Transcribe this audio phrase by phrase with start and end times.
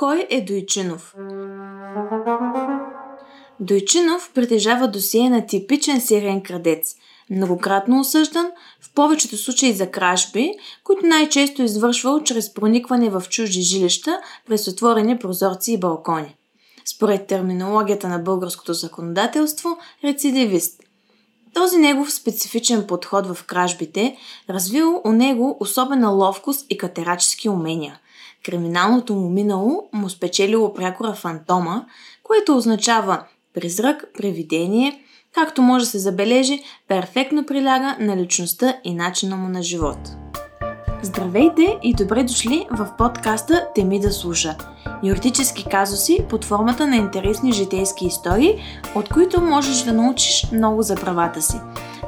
[0.00, 1.14] Кой е Дойчинов?
[3.60, 6.94] Дойчинов притежава досие на типичен сирен крадец,
[7.30, 8.50] многократно осъждан,
[8.80, 15.18] в повечето случаи за кражби, които най-често извършвал чрез проникване в чужди жилища през отворени
[15.18, 16.36] прозорци и балкони.
[16.84, 20.82] Според терминологията на българското законодателство, рецидивист.
[21.54, 24.16] Този негов специфичен подход в кражбите
[24.50, 28.00] развил у него особена ловкост и катерачески умения–
[28.46, 31.84] криминалното му минало му спечелило прякора фантома,
[32.22, 35.04] което означава призрак, привидение,
[35.34, 39.98] както може да се забележи, перфектно приляга на личността и начина му на живот.
[41.02, 44.56] Здравейте и добре дошли в подкаста Теми да слуша.
[45.02, 48.62] Юридически казуси под формата на интересни житейски истории,
[48.94, 51.56] от които можеш да научиш много за правата си.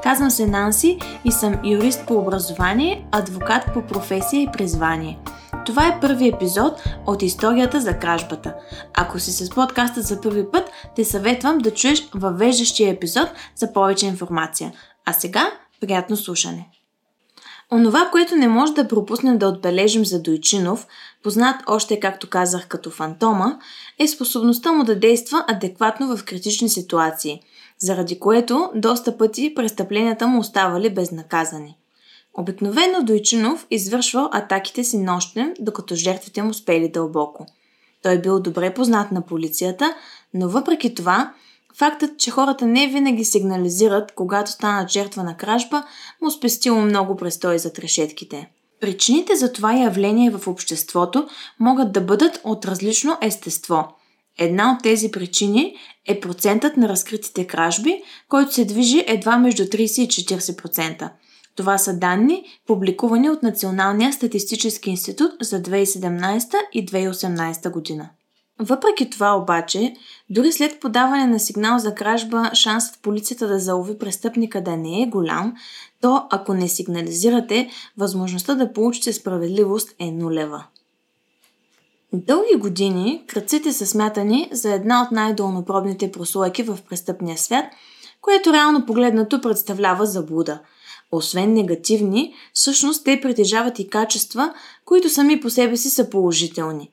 [0.03, 5.19] Казвам се Нанси и съм юрист по образование, адвокат по професия и призвание–
[5.66, 8.55] това е първи епизод от историята за кражбата.
[8.95, 14.06] Ако си с подкаста за първи път, те съветвам да чуеш въвеждащия епизод за повече
[14.06, 14.72] информация.
[15.05, 15.50] А сега,
[15.81, 16.69] приятно слушане!
[17.72, 20.87] Онова, което не може да пропуснем да отбележим за Дойчинов,
[21.22, 23.59] познат още, както казах, като фантома,
[23.98, 27.41] е способността му да действа адекватно в критични ситуации,
[27.78, 31.77] заради което доста пъти престъпленията му оставали безнаказани.
[32.34, 37.47] Обикновено Дойчинов извършвал атаките си нощем, докато жертвите му спели дълбоко.
[38.02, 39.94] Той бил добре познат на полицията,
[40.34, 41.33] но въпреки това,
[41.75, 45.84] фактът, че хората не винаги сигнализират, когато станат жертва на кражба,
[46.22, 48.50] му спестило много престой за трешетките.
[48.80, 51.28] Причините за това явление в обществото
[51.60, 53.88] могат да бъдат от различно естество.
[54.38, 60.00] Една от тези причини е процентът на разкритите кражби, който се движи едва между 30
[60.03, 61.10] и 40%.
[61.56, 68.09] Това са данни, публикувани от Националния статистически институт за 2017 и 2018 година.
[68.59, 69.94] Въпреки това обаче,
[70.31, 75.06] дори след подаване на сигнал за кражба, шансът полицията да залови престъпника да не е
[75.06, 75.55] голям,
[76.00, 80.65] то ако не сигнализирате, възможността да получите справедливост е нулева.
[82.12, 87.65] Дълги години кръците са смятани за една от най-долнопробните прослойки в престъпния свят,
[88.21, 90.60] което реално погледнато представлява заблуда–
[91.12, 96.91] освен негативни, всъщност те притежават и качества, които сами по себе си са положителни.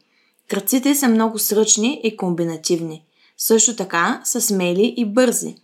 [0.48, 3.04] Кръците са много сръчни и комбинативни.
[3.38, 5.56] Също така са смели и бързи.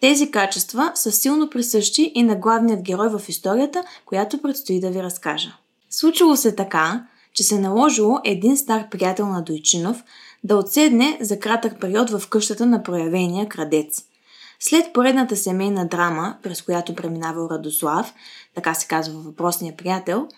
[0.00, 5.02] Тези качества са силно присъщи и на главният герой в историята, която предстои да ви
[5.02, 5.56] разкажа.
[5.90, 10.02] Случило се така, че се наложило един стар приятел на Дойчинов
[10.44, 14.02] да отседне за кратък период в къщата на проявения крадец–
[14.66, 18.14] след поредната семейна драма, през която преминава Радослав,
[18.54, 20.28] така се казва въпросния приятел,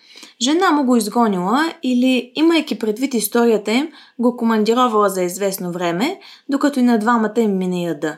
[0.41, 6.79] жена му го изгонила или, имайки предвид историята им, го командировала за известно време, докато
[6.79, 8.17] и на двамата им мине яда.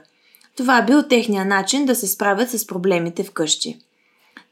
[0.57, 3.79] Това бил техния начин да се справят с проблемите вкъщи.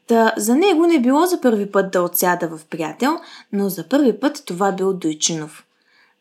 [0.06, 3.16] Та за него не било за първи път да отсяда в приятел,
[3.52, 5.64] но за първи път това бил Дойчинов.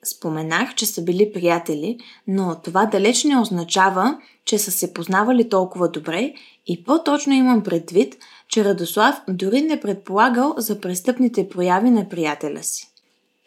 [0.03, 1.97] Споменах, че са били приятели,
[2.27, 6.33] но това далеч не означава, че са се познавали толкова добре
[6.67, 8.15] и по-точно имам предвид,
[8.47, 12.87] че Радослав дори не предполагал за престъпните прояви на приятеля си.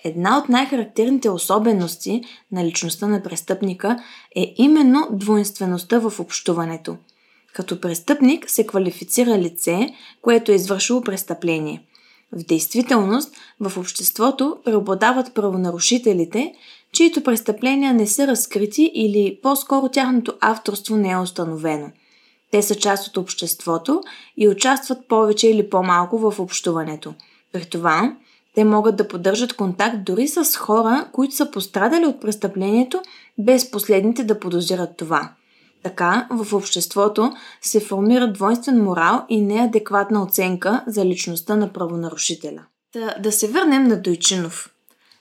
[0.04, 2.22] Една от най-характерните особености
[2.52, 4.02] на личността на престъпника
[4.36, 6.96] е именно двойствеността в общуването.
[7.54, 11.82] Като престъпник се квалифицира лице, което е извършило престъпление.
[12.32, 16.54] В действителност, в обществото преобладават правонарушителите,
[16.92, 21.90] чието престъпления не са разкрити или по-скоро тяхното авторство не е установено.
[22.50, 24.02] Те са част от обществото
[24.36, 27.14] и участват повече или по-малко в общуването.
[27.52, 28.16] При това,
[28.54, 33.02] те могат да поддържат контакт дори с хора, които са пострадали от престъплението,
[33.38, 35.32] без последните да подозират това.
[35.82, 37.32] Така, в обществото
[37.62, 42.62] се формира двойствен морал и неадекватна оценка за личността на правонарушителя.
[42.92, 44.70] Да, да се върнем на Дойчинов.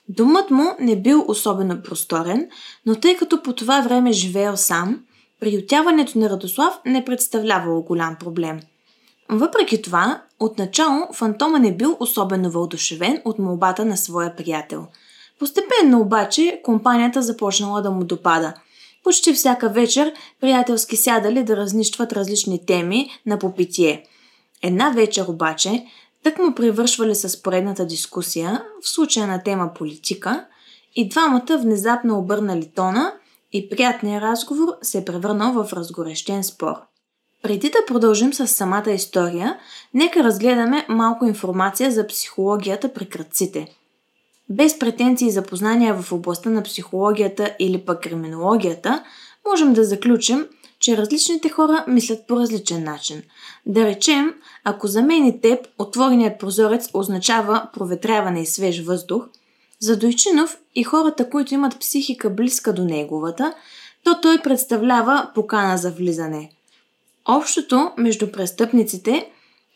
[0.10, 2.50] Думът му не бил особено просторен,
[2.86, 5.00] но тъй като по това време живеел сам,
[5.40, 8.60] приютяването на Радослав не представлявало голям проблем.
[9.30, 14.88] Въпреки това, отначало фантома не бил особено вълдушевен от молбата на своя приятел.
[15.40, 18.54] Постепенно обаче компанията започнала да му допада.
[19.10, 24.06] Почти всяка вечер приятелски сядали да разнищват различни теми на попитие.
[24.64, 25.86] Една вечер обаче
[26.24, 30.46] Тък му привършвали с поредната дискусия, в случая на тема политика,
[30.96, 33.14] и двамата внезапно обърнали тона
[33.54, 36.74] и приятният разговор се е превърнал в разгорещен спор.
[37.44, 39.60] Преди да продължим с самата история,
[39.94, 43.68] нека разгледаме малко информация за психологията при кръците.
[44.50, 49.04] Без претенции за познания в областта на психологията или пък криминологията,
[49.50, 50.48] можем да заключим,
[50.80, 53.24] че различните хора мислят по различен начин.
[53.66, 59.28] Да речем, ако за мен и теб отвореният прозорец означава проветряване и свеж въздух,
[59.80, 63.54] за Дойчинов и хората, които имат психика близка до неговата,
[64.04, 66.52] то той представлява покана за влизане.
[67.28, 69.32] Общото между престъпниците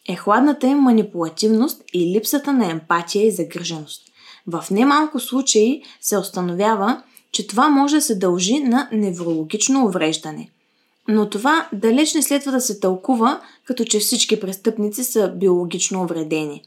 [0.08, 4.13] е хладната им манипулативност и липсата на емпатия и загриженост.
[4.48, 10.50] В немалко случаи се установява, че това може да се дължи на неврологично увреждане.
[11.08, 16.62] Но това далеч не следва да се тълкува, като че всички престъпници са биологично увредени.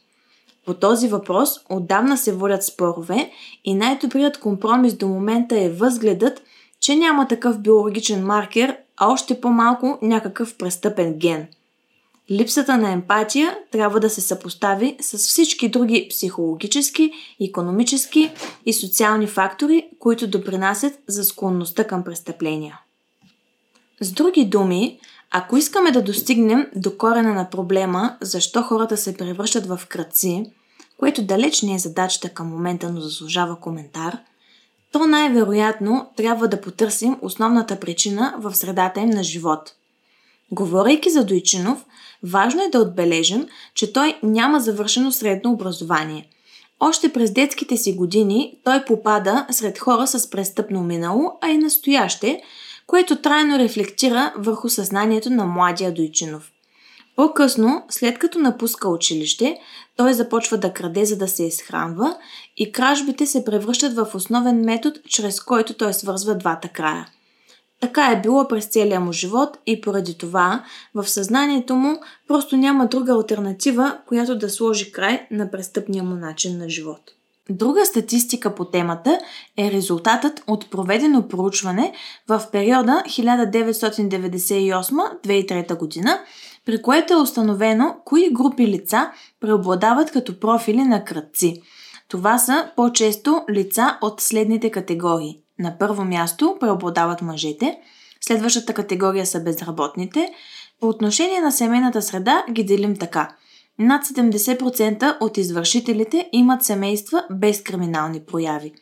[0.67, 3.31] По този въпрос отдавна се водят спорове
[3.65, 6.43] и най-добрият компромис до момента е възгледът,
[6.81, 11.47] че няма такъв биологичен маркер, а още по-малко някакъв престъпен ген.
[12.31, 18.33] Липсата на емпатия трябва да се съпостави с всички други психологически, економически
[18.67, 22.81] и социални фактори, които допринасят за склонността към престъпления.
[24.01, 24.99] С други думи,
[25.31, 30.51] ако искаме да достигнем до корена на проблема, защо хората се превръщат в кръци,
[30.99, 34.19] което далеч не е задачата към момента, но заслужава коментар,
[34.93, 39.73] то най-вероятно трябва да потърсим основната причина в средата им на живот.
[40.51, 41.85] Говорейки за Дойчинов,
[42.23, 46.29] важно е да отбележим, че той няма завършено средно образование.
[46.81, 52.43] Още през детските си години той попада сред хора с престъпно минало, а и настояще–
[52.87, 56.53] което трайно рефлектира върху съзнанието на младия Дойчинов.
[57.17, 59.59] По-късно, след като напуска училище,
[59.97, 62.17] той започва да краде, за да се изхранва
[62.57, 67.09] и кражбите се превръщат в основен метод, чрез който той свързва двата края.
[67.81, 70.65] Така е било през целия му живот и поради това
[70.95, 76.59] в съзнанието му просто няма друга альтернатива, която да сложи край на престъпния му начин
[76.59, 77.01] на живот.
[77.51, 79.19] Друга статистика по темата
[79.59, 81.93] е резултатът от проведено проучване
[82.29, 86.21] в периода 1998-2003 година,
[86.65, 91.63] при което е установено кои групи лица преобладават като профили на кръци.
[92.09, 95.46] Това са по-често лица от следните категории.
[95.59, 97.79] На първо място преобладават мъжете,
[98.21, 100.31] следващата категория са безработните.
[100.81, 103.37] По отношение на семейната среда ги делим така–
[103.79, 108.73] над 70% от извършителите имат семейства без криминални прояви.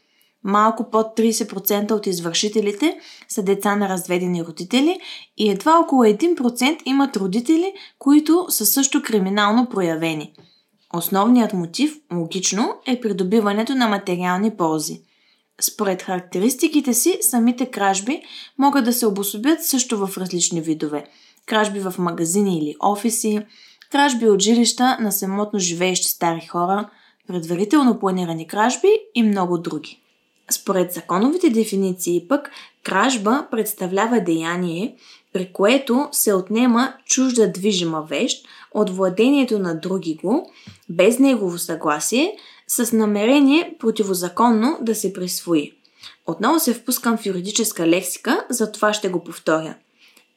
[0.44, 2.98] Малко под 30% от извършителите
[3.28, 5.00] са деца на разведени родители
[5.36, 10.34] и едва около 1% имат родители, които са също криминално проявени.
[10.94, 15.00] Основният мотив, логично, е придобиването на материални ползи.
[15.60, 18.22] Според характеристиките си, самите кражби
[18.58, 21.04] могат да се обособят също в различни видове.
[21.46, 23.40] Кражби в магазини или офиси,
[23.92, 26.90] кражби от жилища на самотно живеещи стари хора,
[27.26, 30.00] предварително планирани кражби и много други.
[30.50, 32.50] Според законовите дефиниции пък,
[32.82, 34.96] кражба представлява деяние,
[35.32, 40.50] при което се отнема чужда движима вещ от владението на други го,
[40.88, 42.36] без негово съгласие,
[42.68, 45.72] с намерение противозаконно да се присвои.
[46.26, 49.74] Отново се впускам в юридическа лексика, затова ще го повторя.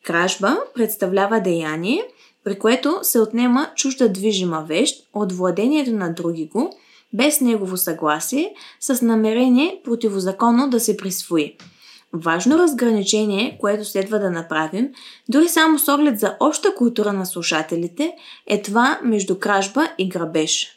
[0.04, 2.04] Кражба представлява деяние,
[2.44, 6.74] при което се отнема чужда движима вещ от владението на други го,
[7.14, 11.58] без негово съгласие, с намерение противозаконно да се присвои.
[12.14, 14.90] Важно разграничение, което следва да направим,
[15.30, 18.14] дори само с оглед за обща култура на слушателите,
[18.48, 20.77] е това между кражба и грабеж.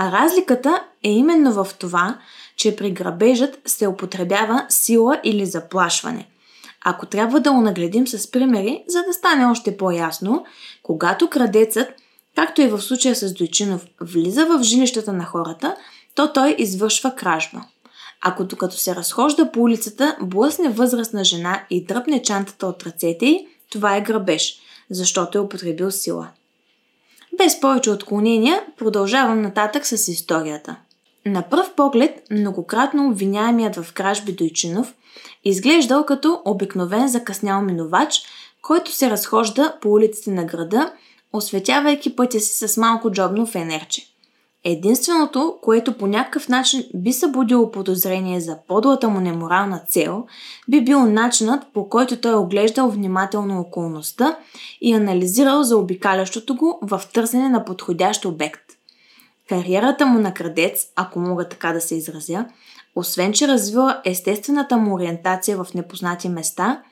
[0.00, 2.18] А разликата е именно в това,
[2.56, 6.28] че при грабежът се употребява сила или заплашване–
[6.84, 10.44] ако трябва да унагледим с примери, за да стане още по-ясно,
[10.82, 11.88] когато крадецът,
[12.36, 15.76] както и в случая с Дойчинов, влиза в жилищата на хората,
[16.14, 17.64] то той извършва кражба.
[18.20, 23.48] Ако докато се разхожда по улицата, блъсне възрастна жена и дръпне чантата от ръцете й,
[23.70, 26.28] това е грабеж, защото е употребил сила.
[27.36, 30.76] Без повече отклонения, продължавам нататък с историята.
[31.26, 34.94] На пръв поглед, многократно обвиняемият в кражби Дойчинов
[35.44, 38.22] Изглеждал като обикновен закъснял минувач,
[38.62, 40.92] който се разхожда по улиците на града,
[41.32, 44.06] осветявайки пътя си с малко джобно фенерче.
[44.64, 50.26] Единственото, което по някакъв начин би събудило подозрение за подлата му неморална цел,
[50.68, 54.38] би бил начинът по който той оглеждал внимателно околността
[54.80, 58.62] и анализирал за обикалящото го в търсене на подходящ обект.
[59.48, 62.46] Кариерата му на крадец, ако мога така да се изразя,
[62.96, 66.82] освен, че развила естествената му ориентация в непознати места,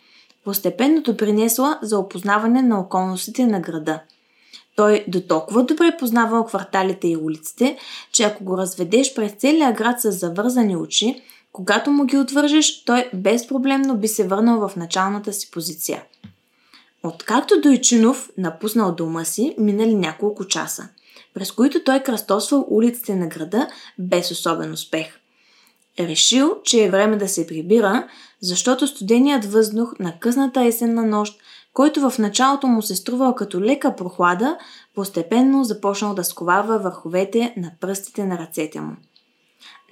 [0.44, 4.00] постепенно допринесла за опознаване на околностите на града.
[4.76, 7.78] Той до толкова добре познавал кварталите и улиците,
[8.12, 13.10] че ако го разведеш през целия град с завързани очи, когато му ги отвържеш, той
[13.14, 16.04] безпроблемно би се върнал в началната си позиция.
[17.02, 20.88] Откакто Дойчинов напуснал дома си, минали няколко часа,
[21.34, 23.68] през които той кръстосвал улиците на града
[23.98, 25.06] без особен успех.
[26.00, 28.08] Решил, че е време да се прибира,
[28.40, 31.38] защото студеният въздух на късната есенна нощ,
[31.76, 34.58] който в началото му се струвал като лека прохлада,
[34.94, 38.96] постепенно започнал да сковава върховете на пръстите на ръцете му.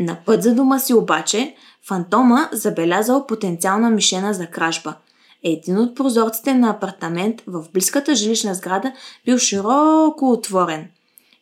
[0.00, 4.94] На път за дома си обаче, фантома забелязал потенциална мишена за кражба.
[5.42, 8.92] Един от прозорците на апартамент в близката жилищна сграда
[9.24, 10.88] бил широко отворен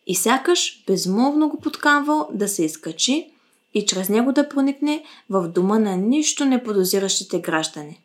[0.07, 3.31] и сякаш безмолвно го подканвал да се изкачи
[3.73, 8.02] и чрез него да проникне в дома на нищо неподозиращите граждани.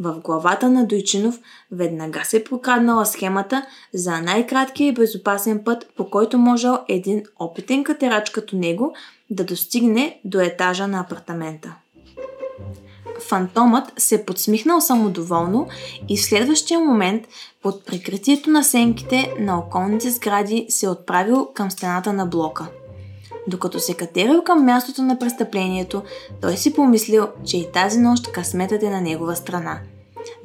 [0.00, 1.38] В главата на Дойчинов
[1.72, 8.30] веднага се прокраднала схемата за най-краткия и безопасен път, по който можел един опитен катерач
[8.30, 8.94] като него
[9.30, 11.74] да достигне до етажа на апартамента.
[13.28, 15.68] Фантомът се подсмихнал самодоволно
[16.08, 17.28] и в следващия момент
[17.62, 22.68] под прикритието на сенките на околните сгради се отправил към стената на блока.
[23.46, 26.02] Докато се катерил към мястото на престъплението,
[26.40, 29.80] той си помислил, че и тази нощ късметът е на негова страна.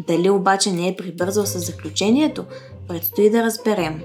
[0.07, 2.45] Дали обаче не е прибързал с заключението,
[2.87, 4.03] предстои да разберем.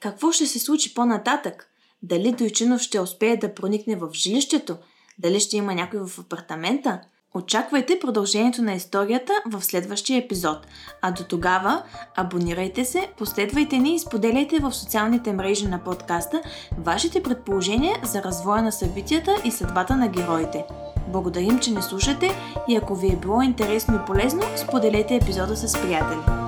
[0.00, 1.66] Какво ще се случи по-нататък?
[2.02, 4.76] Дали Дойчинов ще успее да проникне в жилището?
[5.18, 7.00] Дали ще има някой в апартамента?
[7.34, 10.66] Очаквайте продължението на историята в следващия епизод.
[11.02, 11.82] А до тогава,
[12.16, 16.42] абонирайте се, последвайте ни и споделяйте в социалните мрежи на подкаста
[16.78, 20.64] вашите предположения за развоя на събитията и съдбата на героите.
[21.08, 22.30] Благодарим, че не слушате
[22.68, 26.47] и ако ви е било интересно и полезно, споделете епизода с приятели.